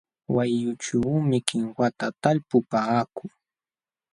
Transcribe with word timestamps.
Wayqućhuumi 0.35 1.37
kinwata 1.47 2.05
talpupaakuu. 2.21 3.29